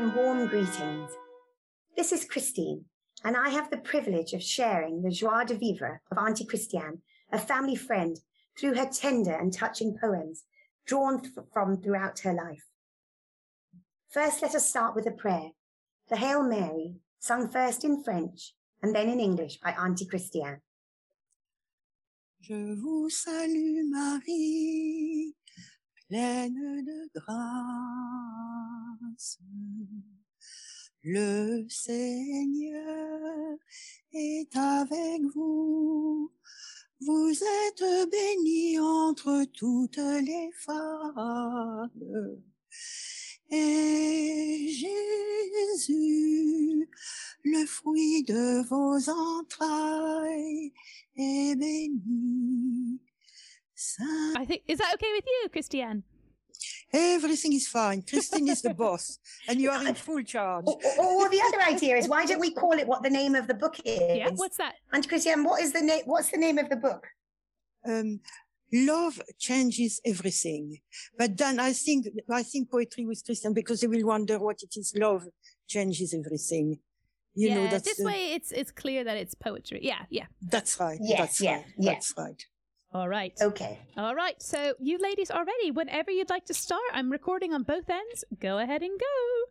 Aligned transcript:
Warm 0.00 0.46
greetings. 0.46 1.10
This 1.94 2.10
is 2.10 2.24
Christine, 2.24 2.86
and 3.22 3.36
I 3.36 3.50
have 3.50 3.70
the 3.70 3.76
privilege 3.76 4.32
of 4.32 4.42
sharing 4.42 5.02
the 5.02 5.10
joie 5.10 5.44
de 5.44 5.54
vivre 5.54 6.00
of 6.10 6.16
Auntie 6.16 6.46
Christiane, 6.46 7.02
a 7.30 7.38
family 7.38 7.76
friend, 7.76 8.16
through 8.58 8.76
her 8.76 8.88
tender 8.90 9.34
and 9.34 9.52
touching 9.52 9.98
poems 10.00 10.44
drawn 10.86 11.20
th- 11.20 11.34
from 11.52 11.82
throughout 11.82 12.20
her 12.20 12.32
life. 12.32 12.64
First, 14.08 14.40
let 14.40 14.54
us 14.54 14.70
start 14.70 14.96
with 14.96 15.06
a 15.06 15.10
prayer, 15.10 15.50
the 16.08 16.16
Hail 16.16 16.42
Mary, 16.42 16.96
sung 17.18 17.50
first 17.50 17.84
in 17.84 18.02
French 18.02 18.54
and 18.82 18.94
then 18.94 19.10
in 19.10 19.20
English 19.20 19.58
by 19.60 19.72
Auntie 19.72 20.06
Christiane. 20.06 20.62
Je 22.40 22.54
vous 22.54 23.10
salue 23.10 23.84
Marie, 23.84 25.34
pleine 26.10 26.84
de 26.84 27.08
grâce. 27.14 27.38
Le 31.04 31.64
Seigneur 31.68 33.56
est 34.12 34.56
avec 34.56 35.22
vous. 35.32 36.32
Vous 37.00 37.30
êtes 37.30 38.10
bénie 38.10 38.80
entre 38.80 39.44
toutes 39.52 39.98
les 39.98 40.50
femmes. 40.52 41.88
Et 43.50 44.68
Jésus, 45.78 46.88
le 47.44 47.66
fruit 47.66 48.24
de 48.24 48.62
vos 48.68 49.08
entrailles, 49.08 50.72
est 51.16 51.54
béni. 51.54 53.00
Saint 53.80 54.36
I 54.36 54.44
think 54.44 54.62
is 54.68 54.78
that 54.78 54.92
okay 54.94 55.12
with 55.12 55.24
you, 55.26 55.48
Christiane? 55.48 56.02
Everything 56.92 57.52
is 57.54 57.66
fine. 57.68 58.02
Christine 58.02 58.48
is 58.48 58.60
the 58.60 58.74
boss, 58.84 59.18
and 59.48 59.60
you 59.60 59.70
are 59.70 59.86
in 59.86 59.94
full 59.94 60.22
charge. 60.22 60.64
Or, 60.66 60.78
or- 60.98 61.22
or 61.22 61.30
the 61.30 61.40
other 61.46 61.62
idea 61.74 61.96
is 61.96 62.08
why 62.08 62.26
don't 62.26 62.40
we 62.40 62.52
call 62.52 62.72
it 62.72 62.86
what 62.86 63.02
the 63.02 63.10
name 63.10 63.34
of 63.34 63.46
the 63.46 63.54
book 63.54 63.76
is? 63.84 64.00
Yeah. 64.00 64.30
What's 64.34 64.58
that? 64.58 64.74
And 64.92 65.08
Christiane, 65.08 65.44
what 65.44 65.62
is 65.62 65.72
the 65.72 65.80
name? 65.80 66.02
What's 66.04 66.30
the 66.30 66.36
name 66.36 66.58
of 66.58 66.68
the 66.68 66.76
book? 66.76 67.06
Um, 67.88 68.20
love 68.72 69.20
changes 69.38 70.00
everything. 70.04 70.78
But 71.16 71.38
then 71.38 71.58
I 71.58 71.72
think, 71.72 72.06
I 72.30 72.42
think 72.42 72.70
poetry 72.70 73.06
with 73.06 73.24
Christian 73.24 73.54
because 73.54 73.80
they 73.80 73.86
will 73.86 74.06
wonder 74.06 74.38
what 74.38 74.62
it 74.62 74.76
is. 74.76 74.92
Love 74.96 75.26
changes 75.68 76.12
everything. 76.12 76.80
You 77.34 77.48
yeah. 77.48 77.54
know, 77.54 77.66
that's, 77.68 77.84
this 77.84 78.00
uh, 78.00 78.04
way, 78.04 78.32
it's 78.34 78.50
it's 78.52 78.72
clear 78.72 79.04
that 79.04 79.16
it's 79.16 79.34
poetry. 79.34 79.80
Yeah. 79.82 80.02
Yeah. 80.10 80.26
that's 80.42 80.78
right. 80.80 80.98
Yes, 81.00 81.18
that's 81.18 81.40
yeah, 81.40 81.56
right. 81.56 81.64
yeah. 81.78 81.92
That's 81.92 82.12
right. 82.18 82.44
All 82.92 83.08
right. 83.08 83.32
Okay. 83.40 83.78
All 83.96 84.16
right. 84.16 84.40
So 84.42 84.74
you 84.80 84.98
ladies 84.98 85.30
are 85.30 85.44
ready. 85.44 85.70
Whenever 85.70 86.10
you'd 86.10 86.30
like 86.30 86.46
to 86.46 86.54
start, 86.54 86.82
I'm 86.92 87.10
recording 87.10 87.54
on 87.54 87.62
both 87.62 87.88
ends. 87.88 88.24
Go 88.40 88.58
ahead 88.58 88.82
and 88.82 88.98
go. 88.98 89.50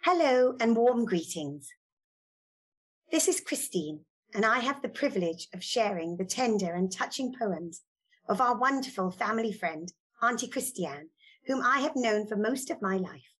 Hello 0.00 0.56
and 0.58 0.74
warm 0.74 1.04
greetings. 1.04 1.68
This 3.12 3.28
is 3.28 3.40
Christine, 3.40 4.00
and 4.34 4.44
I 4.44 4.58
have 4.58 4.82
the 4.82 4.88
privilege 4.88 5.46
of 5.54 5.62
sharing 5.62 6.16
the 6.16 6.24
tender 6.24 6.74
and 6.74 6.90
touching 6.90 7.32
poems 7.38 7.82
of 8.28 8.40
our 8.40 8.58
wonderful 8.58 9.12
family 9.12 9.52
friend, 9.52 9.92
Auntie 10.20 10.48
Christiane, 10.48 11.10
whom 11.46 11.62
I 11.64 11.80
have 11.80 11.94
known 11.94 12.26
for 12.26 12.34
most 12.34 12.68
of 12.68 12.82
my 12.82 12.96
life. 12.96 13.32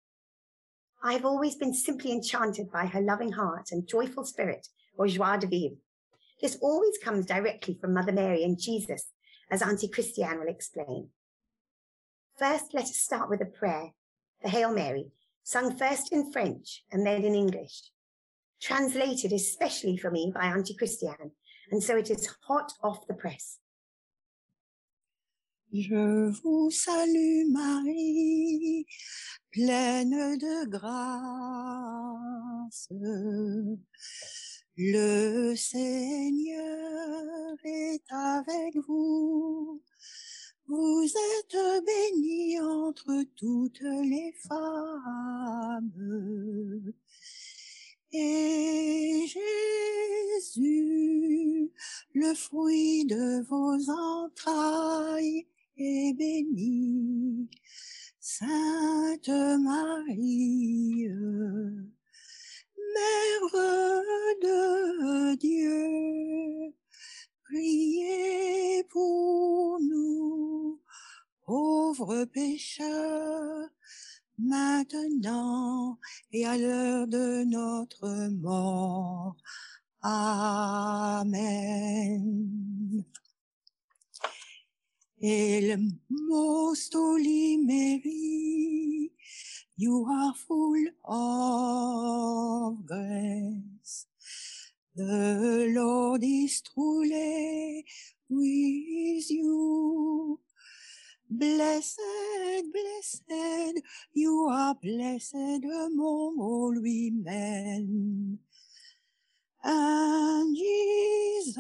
I 1.03 1.15
have 1.15 1.25
always 1.25 1.57
been 1.57 1.75
simply 1.75 2.13
enchanted 2.13 2.71
by 2.71 2.87
her 2.87 3.01
loving 3.01 3.33
heart 3.33 3.73
and 3.73 3.89
joyful 3.89 4.25
spirit, 4.25 4.69
or 5.03 5.09
joie 5.09 5.37
de 5.37 5.47
vivre. 5.49 5.77
This 6.41 6.57
always 6.63 6.97
comes 6.99 7.27
directly 7.27 7.77
from 7.81 7.95
Mother 7.95 8.13
Mary 8.13 8.45
and 8.45 8.61
Jesus, 8.61 9.11
as 9.51 9.63
Auntie 9.63 9.89
Christiane 9.89 10.39
will 10.39 10.49
explain. 10.49 11.09
First, 12.39 12.73
let 12.73 12.85
us 12.85 12.97
start 12.97 13.29
with 13.29 13.41
a 13.41 13.47
prayer, 13.47 13.91
the 14.43 14.49
Hail 14.49 14.73
Mary, 14.73 15.11
sung 15.43 15.77
first 15.77 16.13
in 16.13 16.31
French 16.31 16.85
and 16.93 17.05
then 17.05 17.25
in 17.25 17.35
English, 17.35 17.91
translated 18.61 19.33
especially 19.33 19.97
for 19.97 20.11
me 20.11 20.33
by 20.35 20.45
Auntie 20.45 20.77
Christiane, 20.77 21.33
and 21.71 21.83
so 21.83 21.97
it 21.97 22.11
is 22.11 22.35
hot 22.47 22.73
off 22.83 23.07
the 23.09 23.15
press. 23.15 23.59
Je 25.73 26.31
vous 26.43 26.71
salue 26.71 27.47
Marie, 27.51 28.87
pleine 29.53 30.39
de 30.39 30.67
grâce. 30.69 31.73
Le 34.79 35.55
Seigneur 35.55 36.57
est 37.63 38.03
avec 38.11 38.75
vous. 38.89 39.83
Vous 40.67 41.05
êtes 41.05 41.85
bénie 41.85 42.59
entre 42.59 43.23
toutes 43.37 43.83
les 43.83 44.33
femmes. 44.49 45.93
Et 48.13 49.27
Jésus, 50.47 51.71
le 52.15 52.33
fruit 52.35 53.05
de 53.05 53.43
vos 53.43 53.91
entrailles, 53.91 55.47
est 55.77 56.15
béni. 56.17 57.51
Sainte 58.21 59.29
Marie, 59.29 61.09
Mère 62.95 63.51
de 64.43 65.35
Dieu, 65.37 66.75
priez 67.45 68.85
pour 68.91 69.81
nous, 69.81 70.81
pauvres 71.47 72.25
pécheurs, 72.27 73.69
maintenant 74.39 75.99
et 76.33 76.47
à 76.47 76.57
l'heure 76.57 77.07
de 77.07 77.45
notre 77.45 78.31
mort. 78.31 79.37
Amen. 80.03 81.43
You 89.83 90.07
are 90.09 90.33
full 90.35 90.85
of 91.05 92.87
grace. 92.87 94.07
The 94.95 95.67
Lord 95.75 96.23
is 96.23 96.63
truly 96.63 97.85
with 98.29 99.29
you. 99.29 100.39
Blessed, 101.29 101.99
blessed, 102.73 103.83
you 104.13 104.47
are 104.53 104.77
blessed 104.81 105.65
among 105.65 106.37
all 106.39 106.75
women. 106.77 108.39
And 109.65 110.57
Jesus, 110.57 111.57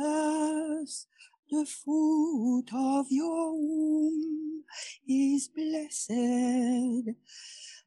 the 1.50 1.66
fruit 1.66 2.69
of 2.72 3.06
your 3.10 3.53
womb, 3.53 4.62
is 5.09 5.49
blessed. 5.49 7.16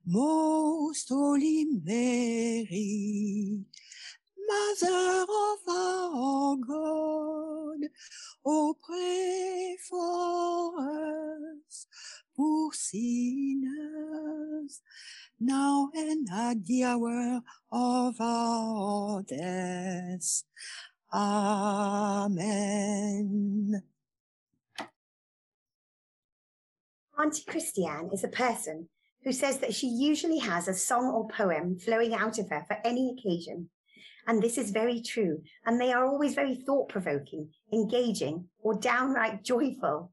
Most 0.08 1.10
holy 1.10 1.66
Mary, 1.84 3.60
Mother 4.38 5.24
of 5.24 5.60
our 5.68 6.56
God, 6.58 7.90
oh 8.46 8.78
pray 8.86 9.76
for 9.90 10.80
us, 11.68 11.88
poor 12.38 12.72
sinners, 12.72 13.64
now 15.40 15.90
and 15.96 16.28
at 16.32 16.64
the 16.66 16.84
hour 16.84 17.42
of 17.72 18.22
our 18.22 19.24
death. 19.24 20.44
Amen. 21.12 22.52
Auntie 27.18 27.44
Christiane 27.48 28.12
is 28.14 28.24
a 28.24 28.28
person 28.28 28.88
who 29.26 29.34
says 29.34 29.58
that 29.58 29.74
she 29.74 29.88
usually 29.88 30.38
has 30.38 30.68
a 30.68 30.74
song 30.74 31.12
or 31.12 31.28
poem 31.28 31.78
flowing 31.78 32.14
out 32.14 32.38
of 32.38 32.50
her 32.50 32.64
for 32.68 32.78
any 32.86 33.10
occasion. 33.18 33.70
And 34.28 34.42
this 34.42 34.58
is 34.58 34.70
very 34.72 35.02
true. 35.02 35.42
And 35.66 35.82
they 35.82 35.92
are 35.92 36.06
always 36.06 36.36
very 36.36 36.56
thought 36.56 36.90
provoking, 36.90 37.50
engaging, 37.74 38.46
or 38.60 38.80
downright 38.80 39.44
joyful. 39.44 40.12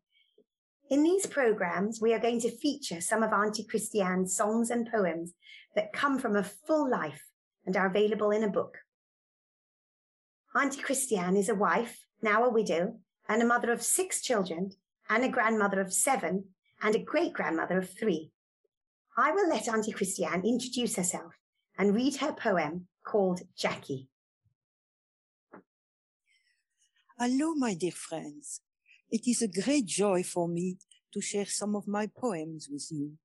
In 0.90 1.02
these 1.02 1.26
programs, 1.26 2.00
we 2.00 2.12
are 2.12 2.18
going 2.18 2.40
to 2.40 2.56
feature 2.56 3.00
some 3.00 3.22
of 3.22 3.32
Auntie 3.32 3.64
Christiane's 3.64 4.34
songs 4.34 4.70
and 4.70 4.90
poems 4.90 5.32
that 5.74 5.92
come 5.92 6.18
from 6.18 6.36
a 6.36 6.42
full 6.42 6.90
life 6.90 7.22
and 7.64 7.76
are 7.76 7.86
available 7.86 8.30
in 8.30 8.44
a 8.44 8.50
book. 8.50 8.78
Auntie 10.54 10.82
Christiane 10.82 11.36
is 11.36 11.48
a 11.48 11.54
wife, 11.54 12.04
now 12.22 12.44
a 12.44 12.52
widow, 12.52 12.96
and 13.28 13.42
a 13.42 13.46
mother 13.46 13.72
of 13.72 13.82
six 13.82 14.20
children, 14.20 14.72
and 15.08 15.24
a 15.24 15.28
grandmother 15.28 15.80
of 15.80 15.92
seven, 15.92 16.44
and 16.82 16.94
a 16.94 17.02
great 17.02 17.32
grandmother 17.32 17.78
of 17.78 17.88
three. 17.88 18.32
I 19.16 19.30
will 19.32 19.46
let 19.50 19.68
Auntie 19.68 19.92
Christiane 19.92 20.42
introduce 20.42 20.96
herself 20.96 21.34
and 21.76 21.94
read 21.94 22.16
her 22.16 22.32
poem 22.32 22.86
called 23.04 23.42
Jackie. 23.54 24.08
Hello, 27.18 27.54
my 27.54 27.74
dear 27.74 27.92
friends. 27.92 28.62
It 29.10 29.28
is 29.28 29.42
a 29.42 29.48
great 29.48 29.84
joy 29.84 30.22
for 30.22 30.48
me 30.48 30.78
to 31.12 31.20
share 31.20 31.44
some 31.44 31.76
of 31.76 31.86
my 31.86 32.06
poems 32.06 32.68
with 32.72 32.88
you. 32.90 33.18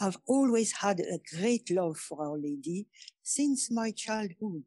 I've 0.00 0.18
always 0.26 0.72
had 0.72 0.98
a 0.98 1.20
great 1.36 1.70
love 1.70 1.98
for 1.98 2.26
Our 2.26 2.36
Lady 2.36 2.88
since 3.22 3.70
my 3.70 3.92
childhood. 3.92 4.64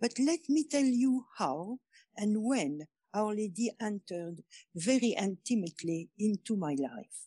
But 0.00 0.12
let 0.20 0.48
me 0.48 0.68
tell 0.70 0.84
you 0.84 1.26
how 1.36 1.80
and 2.16 2.44
when 2.44 2.86
Our 3.12 3.34
Lady 3.34 3.72
entered 3.80 4.44
very 4.76 5.16
intimately 5.18 6.10
into 6.16 6.56
my 6.56 6.76
life. 6.78 7.26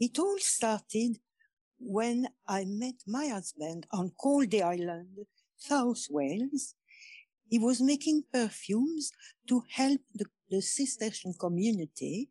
It 0.00 0.16
all 0.20 0.38
started 0.38 1.18
when 1.80 2.28
I 2.46 2.64
met 2.64 2.94
my 3.04 3.28
husband 3.28 3.84
on 3.90 4.12
Caldy 4.22 4.62
Island, 4.62 5.26
South 5.56 6.06
Wales. 6.08 6.76
He 7.48 7.58
was 7.58 7.80
making 7.80 8.24
perfumes 8.32 9.10
to 9.48 9.64
help 9.68 10.00
the, 10.14 10.26
the 10.50 10.62
Cistercian 10.62 11.34
community 11.34 12.28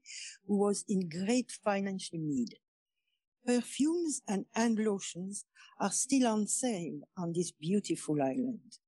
who 0.47 0.57
was 0.57 0.85
in 0.87 1.09
great 1.09 1.51
financial 1.51 2.19
need. 2.19 2.55
Perfumes 3.45 4.21
and 4.29 4.45
hand 4.53 4.79
lotions 4.79 5.43
are 5.77 5.91
still 5.91 6.27
on 6.27 6.47
sale 6.47 7.01
on 7.17 7.33
this 7.33 7.51
beautiful 7.51 8.21
island. 8.21 8.79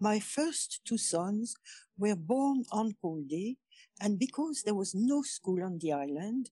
My 0.00 0.20
first 0.20 0.80
two 0.86 0.98
sons 0.98 1.54
were 1.98 2.16
born 2.16 2.64
on 2.72 2.94
Caldy, 3.02 3.56
and 4.00 4.18
because 4.18 4.62
there 4.62 4.74
was 4.74 4.94
no 4.94 5.22
school 5.22 5.62
on 5.62 5.78
the 5.78 5.92
island, 5.92 6.50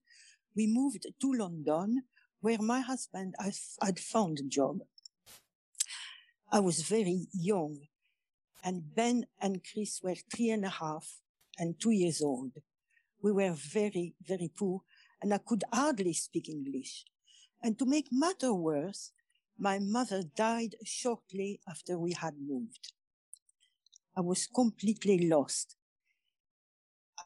we 0.57 0.65
moved 0.65 1.05
to 1.21 1.33
London, 1.33 2.01
where 2.41 2.57
my 2.57 2.81
husband 2.81 3.35
had 3.79 3.99
found 3.99 4.39
a 4.39 4.43
job. 4.43 4.79
I 6.51 6.59
was 6.59 6.81
very 6.81 7.27
young, 7.31 7.77
and 8.63 8.95
Ben 8.95 9.27
and 9.39 9.61
Chris 9.63 10.01
were 10.03 10.15
three 10.15 10.49
and 10.49 10.65
a 10.65 10.69
half 10.69 11.19
and 11.59 11.79
two 11.79 11.91
years 11.91 12.23
old. 12.23 12.53
We 13.21 13.31
were 13.31 13.53
very, 13.53 14.15
very 14.19 14.49
poor, 14.57 14.81
and 15.21 15.31
I 15.31 15.37
could 15.37 15.63
hardly 15.71 16.13
speak 16.13 16.49
English. 16.49 17.05
And 17.61 17.77
to 17.77 17.85
make 17.85 18.07
matter 18.11 18.53
worse, 18.53 19.11
my 19.59 19.77
mother 19.79 20.23
died 20.23 20.75
shortly 20.83 21.59
after 21.69 21.99
we 21.99 22.13
had 22.13 22.33
moved. 22.39 22.93
I 24.15 24.21
was 24.21 24.47
completely 24.47 25.27
lost. 25.27 25.75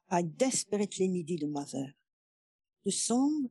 I 0.10 0.22
desperately 0.24 1.08
needed 1.08 1.44
a 1.44 1.48
mother. 1.48 1.96
The 2.84 2.92
song, 2.92 3.50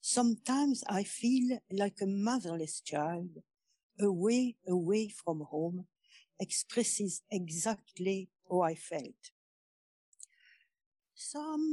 sometimes 0.00 0.84
I 0.88 1.02
feel 1.04 1.60
like 1.70 2.00
a 2.02 2.06
motherless 2.06 2.80
child, 2.80 3.42
away, 4.00 4.56
away 4.68 5.08
from 5.08 5.40
home, 5.40 5.86
expresses 6.38 7.22
exactly 7.30 8.30
how 8.50 8.60
I 8.62 8.74
felt. 8.74 9.32
Sometimes 11.14 11.72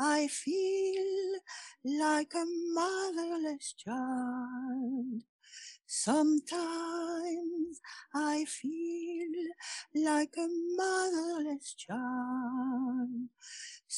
I 0.00 0.26
feel 0.28 1.40
like 1.84 2.34
a 2.34 2.44
motherless 2.74 3.74
child. 3.74 5.22
Sometimes 5.86 7.80
I 8.14 8.44
feel 8.46 9.32
like 9.94 10.34
a 10.36 10.48
motherless 10.76 11.74
child. 11.74 13.28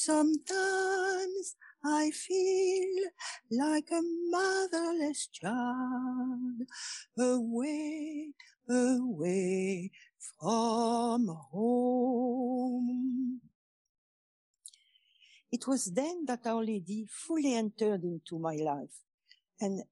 Sometimes 0.01 1.57
I 1.83 2.11
feel 2.11 3.11
like 3.51 3.91
a 3.91 3.99
motherless 4.31 5.27
child 5.27 6.61
away, 7.19 8.31
away 8.69 9.91
from 10.39 11.27
home. 11.51 13.41
It 15.51 15.67
was 15.67 15.91
then 15.91 16.23
that 16.27 16.47
Our 16.47 16.63
Lady 16.63 17.05
fully 17.09 17.55
entered 17.55 18.05
into 18.05 18.39
my 18.39 18.55
life 18.55 19.03
and 19.59 19.83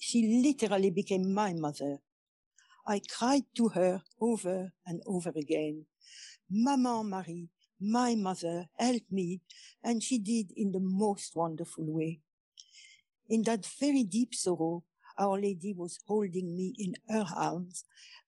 she 0.00 0.42
literally 0.42 0.90
became 0.90 1.32
my 1.32 1.52
mother. 1.52 1.98
I 2.84 3.00
cried 3.08 3.44
to 3.58 3.68
her 3.68 4.02
over 4.20 4.72
and 4.84 5.00
over 5.06 5.30
again, 5.36 5.86
Maman 6.50 7.08
Marie, 7.10 7.48
my 7.82 8.14
mother, 8.14 8.66
helped 8.78 9.10
me. 9.10 9.40
And 9.82 10.02
she 10.02 10.18
did 10.18 10.52
in 10.56 10.72
the 10.72 10.80
most 10.80 11.34
wonderful 11.36 11.84
way. 11.84 12.20
In 13.28 13.42
that 13.44 13.66
very 13.66 14.04
deep 14.04 14.34
sorrow, 14.34 14.84
Our 15.18 15.40
Lady 15.40 15.74
was 15.74 15.98
holding 16.06 16.56
me 16.56 16.74
in 16.78 16.94
her 17.08 17.26
arms, 17.36 17.84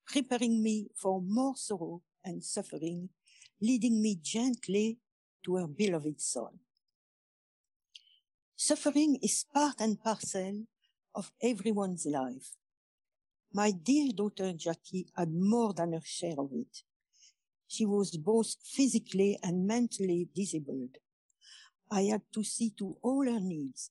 preparing 0.06 0.62
me 0.62 0.88
for 0.94 1.22
more 1.22 1.56
sorrow 1.56 2.02
and 2.24 2.42
suffering, 2.44 3.08
leading 3.60 4.02
me 4.02 4.18
gently 4.20 4.98
to 5.44 5.56
her 5.56 5.66
beloved 5.66 6.20
Son. 6.20 6.58
Suffering 8.56 9.18
is 9.22 9.44
part 9.52 9.80
and 9.80 10.00
parcel 10.00 10.66
of 11.14 11.32
everyone's 11.42 12.06
life. 12.06 12.52
My 13.52 13.70
dear 13.70 14.12
daughter 14.12 14.52
Jackie 14.52 15.06
had 15.16 15.32
more 15.32 15.72
than 15.72 15.92
her 15.92 16.02
share 16.04 16.38
of 16.38 16.50
it. 16.52 16.82
She 17.66 17.86
was 17.86 18.16
both 18.16 18.56
physically 18.62 19.38
and 19.42 19.66
mentally 19.66 20.28
disabled. 20.34 20.98
I 21.90 22.02
had 22.02 22.22
to 22.32 22.44
see 22.44 22.70
to 22.78 22.96
all 23.02 23.24
her 23.24 23.40
needs. 23.40 23.90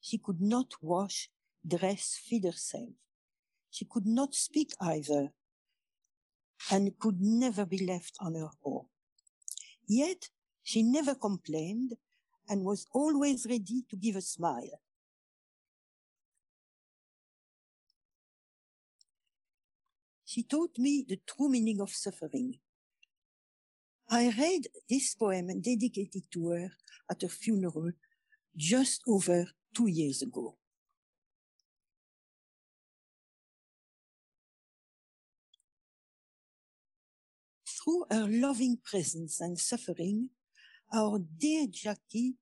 She 0.00 0.18
could 0.18 0.40
not 0.40 0.72
wash, 0.80 1.28
dress, 1.66 2.20
feed 2.24 2.44
herself. 2.44 2.90
She 3.70 3.84
could 3.84 4.06
not 4.06 4.34
speak 4.34 4.72
either 4.80 5.32
and 6.70 6.98
could 6.98 7.20
never 7.20 7.64
be 7.66 7.84
left 7.86 8.16
on 8.20 8.34
her 8.34 8.50
own. 8.64 8.86
Yet 9.86 10.28
she 10.62 10.82
never 10.82 11.14
complained 11.14 11.94
and 12.48 12.64
was 12.64 12.86
always 12.92 13.46
ready 13.48 13.84
to 13.88 13.96
give 13.96 14.16
a 14.16 14.22
smile. 14.22 14.80
She 20.24 20.42
taught 20.42 20.78
me 20.78 21.04
the 21.08 21.20
true 21.26 21.48
meaning 21.48 21.80
of 21.80 21.90
suffering. 21.90 22.58
I 24.10 24.30
read 24.38 24.68
this 24.88 25.14
poem 25.14 25.50
and 25.50 25.62
dedicated 25.62 26.22
to 26.32 26.48
her 26.48 26.70
at 27.10 27.20
her 27.20 27.28
funeral 27.28 27.92
just 28.56 29.02
over 29.06 29.48
two 29.74 29.86
years 29.86 30.22
ago. 30.22 30.56
Through 37.66 38.06
her 38.10 38.26
loving 38.28 38.78
presence 38.82 39.42
and 39.42 39.58
suffering, 39.58 40.30
our 40.92 41.18
dear 41.18 41.66
Jackie 41.70 42.36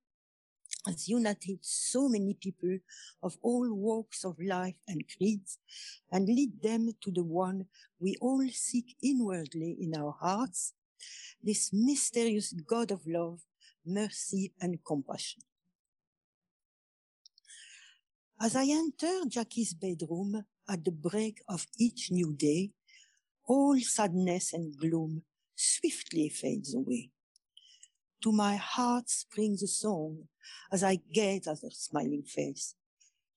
has 0.87 1.09
united 1.09 1.59
so 1.63 2.09
many 2.09 2.35
people 2.35 2.79
of 3.25 3.37
all 3.43 3.75
walks 3.75 4.25
of 4.25 4.37
life 4.39 4.77
and 4.87 5.03
creeds 5.17 5.59
and 6.13 6.27
lead 6.29 6.63
them 6.63 6.93
to 7.01 7.11
the 7.11 7.25
one 7.25 7.67
we 7.99 8.15
all 8.21 8.47
seek 8.53 8.97
inwardly 9.03 9.77
in 9.81 9.97
our 9.97 10.13
hearts, 10.13 10.75
this 11.43 11.71
mysterious 11.73 12.53
God 12.53 12.91
of 12.91 13.07
love, 13.07 13.41
mercy 13.85 14.53
and 14.61 14.79
compassion. 14.85 15.43
As 18.41 18.55
I 18.55 18.67
enter 18.67 19.25
Jackie's 19.29 19.75
bedroom 19.75 20.45
at 20.69 20.85
the 20.85 20.91
break 20.91 21.43
of 21.49 21.67
each 21.79 22.11
new 22.11 22.35
day, 22.35 22.73
all 23.47 23.79
sadness 23.79 24.53
and 24.53 24.76
gloom 24.76 25.23
swiftly 25.55 26.29
fades 26.29 26.75
away 26.75 27.11
to 28.26 28.33
my 28.33 28.57
heart 28.57 29.09
springs 29.09 29.62
a 29.62 29.69
song 29.69 30.26
as 30.73 30.83
I 30.83 30.99
gaze 31.12 31.47
at 31.47 31.61
her 31.62 31.71
smiling 31.71 32.25
face. 32.25 32.75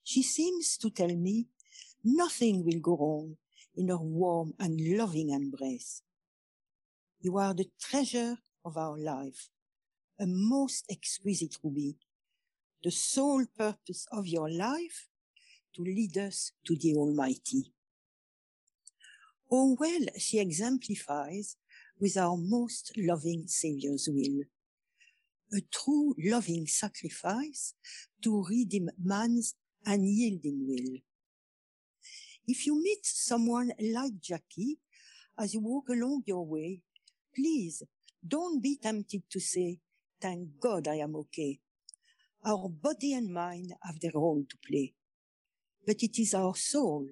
She 0.04 0.24
seems 0.24 0.78
to 0.78 0.90
tell 0.90 1.16
me 1.16 1.46
nothing 2.04 2.66
will 2.66 2.80
go 2.80 2.98
wrong 2.98 3.38
in 3.76 3.90
her 3.90 3.98
warm 3.98 4.54
and 4.60 4.98
loving 4.98 5.30
embrace. 5.30 6.02
You 7.22 7.38
are 7.38 7.54
the 7.54 7.70
treasure 7.80 8.38
of 8.64 8.78
our 8.78 8.98
life, 8.98 9.50
a 10.20 10.26
most 10.26 10.86
exquisite 10.90 11.58
ruby, 11.64 11.98
the 12.84 12.92
sole 12.92 13.46
purpose 13.58 14.08
of 14.12 14.28
your 14.28 14.50
life 14.50 15.08
to 15.76 15.82
lead 15.82 16.18
us 16.18 16.52
to 16.66 16.76
the 16.76 16.96
Almighty. 16.96 17.74
Oh 19.52 19.76
well 19.80 20.06
she 20.18 20.40
exemplifies 20.40 21.58
with 22.00 22.16
our 22.18 22.38
most 22.38 22.94
loving 22.96 23.48
Saviour's 23.48 24.08
will 24.10 24.46
a 25.52 25.62
true 25.72 26.16
loving 26.24 26.68
sacrifice 26.68 27.74
to 28.24 28.46
redeem 28.48 28.90
man's 29.04 29.56
unyielding 29.86 30.68
will. 30.68 31.00
If 32.48 32.66
you 32.66 32.82
meet 32.82 33.06
someone 33.06 33.72
like 33.80 34.20
Jackie 34.22 34.78
as 35.38 35.54
you 35.54 35.62
walk 35.62 35.90
along 35.90 36.24
your 36.26 36.46
way, 36.46 36.82
please 37.36 37.84
don't 38.26 38.62
be 38.62 38.78
tempted 38.82 39.24
to 39.30 39.40
say, 39.40 39.80
thank 40.22 40.60
God 40.60 40.88
I 40.88 40.96
am 40.96 41.16
okay. 41.16 41.60
Our 42.46 42.70
body 42.70 43.14
and 43.14 43.34
mind 43.34 43.74
have 43.84 44.00
their 44.00 44.12
role 44.16 44.44
to 44.50 44.58
play, 44.68 44.94
but 45.86 46.04
it 46.04 46.20
is 46.20 46.34
our 46.34 46.56
soul 46.56 47.08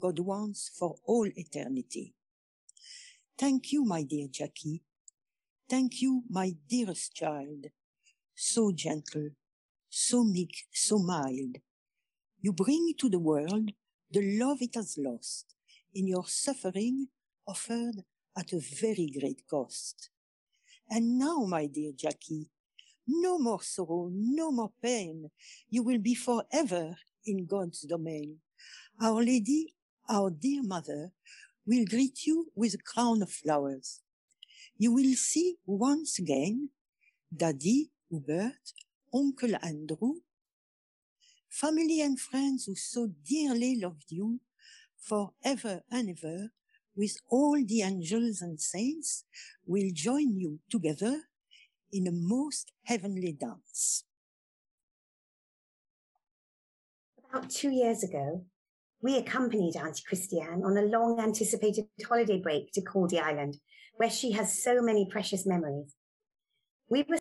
God 0.00 0.20
wants 0.20 0.70
for 0.78 0.96
all 1.04 1.26
eternity. 1.26 2.14
Thank 3.36 3.72
you, 3.72 3.84
my 3.84 4.02
dear 4.02 4.28
Jackie. 4.30 4.82
Thank 5.68 6.00
you, 6.00 6.22
my 6.30 6.54
dearest 6.68 7.14
child, 7.14 7.66
so 8.34 8.72
gentle, 8.72 9.30
so 9.90 10.24
meek, 10.24 10.66
so 10.72 10.98
mild. 10.98 11.56
You 12.40 12.52
bring 12.52 12.94
to 12.98 13.08
the 13.08 13.18
world 13.18 13.70
the 14.10 14.38
love 14.38 14.58
it 14.60 14.74
has 14.76 14.96
lost 14.96 15.54
in 15.94 16.06
your 16.06 16.24
suffering 16.26 17.08
offered 17.46 18.04
at 18.38 18.52
a 18.52 18.60
very 18.80 19.08
great 19.18 19.42
cost. 19.50 20.10
And 20.88 21.18
now, 21.18 21.44
my 21.44 21.66
dear 21.66 21.92
Jackie, 21.94 22.50
no 23.06 23.38
more 23.38 23.62
sorrow, 23.62 24.10
no 24.12 24.52
more 24.52 24.72
pain. 24.82 25.30
You 25.68 25.82
will 25.82 25.98
be 25.98 26.14
forever 26.14 26.96
in 27.26 27.46
God's 27.46 27.80
domain. 27.80 28.38
Our 29.02 29.22
Lady, 29.22 29.74
our 30.08 30.30
dear 30.30 30.62
mother, 30.62 31.12
will 31.66 31.84
greet 31.84 32.26
you 32.26 32.50
with 32.54 32.74
a 32.74 32.78
crown 32.78 33.22
of 33.22 33.30
flowers. 33.30 34.00
You 34.76 34.92
will 34.92 35.14
see 35.14 35.56
once 35.66 36.18
again 36.18 36.70
Daddy, 37.34 37.90
Hubert, 38.08 38.72
Uncle 39.12 39.54
Andrew, 39.62 40.14
family 41.50 42.00
and 42.00 42.18
friends 42.20 42.66
who 42.66 42.74
so 42.74 43.10
dearly 43.28 43.78
loved 43.80 44.10
you 44.10 44.40
forever 44.98 45.82
and 45.90 46.10
ever 46.10 46.50
with 46.98 47.16
all 47.30 47.56
the 47.64 47.82
angels 47.82 48.42
and 48.42 48.60
saints 48.60 49.24
will 49.64 49.88
join 49.94 50.36
you 50.36 50.58
together 50.68 51.22
in 51.92 52.08
a 52.08 52.12
most 52.12 52.72
heavenly 52.84 53.32
dance. 53.32 54.02
About 57.30 57.48
two 57.48 57.70
years 57.70 58.02
ago, 58.02 58.44
we 59.00 59.16
accompanied 59.16 59.76
Auntie 59.76 60.02
Christiane 60.08 60.64
on 60.64 60.76
a 60.76 60.82
long 60.82 61.20
anticipated 61.20 61.86
holiday 62.04 62.40
break 62.40 62.72
to 62.72 62.80
Caldy 62.80 63.20
Island, 63.20 63.58
where 63.96 64.10
she 64.10 64.32
has 64.32 64.60
so 64.60 64.82
many 64.82 65.06
precious 65.08 65.46
memories. 65.46 65.94
We 66.90 67.04
were 67.08 67.18